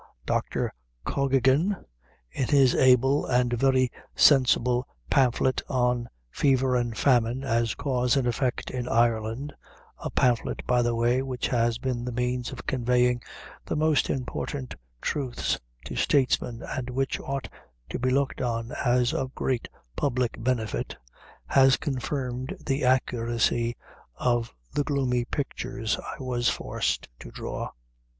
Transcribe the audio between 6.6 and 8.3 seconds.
and Famine as Cause and